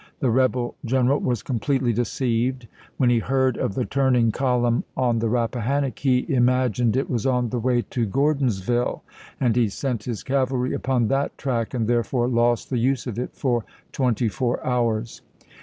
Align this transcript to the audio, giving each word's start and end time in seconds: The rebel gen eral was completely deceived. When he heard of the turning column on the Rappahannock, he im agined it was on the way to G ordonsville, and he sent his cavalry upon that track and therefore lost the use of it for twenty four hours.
The 0.19 0.31
rebel 0.31 0.73
gen 0.83 1.05
eral 1.05 1.21
was 1.21 1.43
completely 1.43 1.93
deceived. 1.93 2.65
When 2.97 3.11
he 3.11 3.19
heard 3.19 3.55
of 3.55 3.75
the 3.75 3.85
turning 3.85 4.31
column 4.31 4.83
on 4.97 5.19
the 5.19 5.29
Rappahannock, 5.29 5.99
he 5.99 6.21
im 6.21 6.47
agined 6.47 6.95
it 6.95 7.07
was 7.07 7.27
on 7.27 7.49
the 7.49 7.59
way 7.59 7.83
to 7.83 8.07
G 8.07 8.11
ordonsville, 8.11 9.01
and 9.39 9.55
he 9.55 9.69
sent 9.69 10.05
his 10.05 10.23
cavalry 10.23 10.73
upon 10.73 11.07
that 11.09 11.37
track 11.37 11.75
and 11.75 11.87
therefore 11.87 12.27
lost 12.27 12.71
the 12.71 12.79
use 12.79 13.05
of 13.05 13.19
it 13.19 13.35
for 13.35 13.63
twenty 13.91 14.27
four 14.27 14.65
hours. 14.65 15.21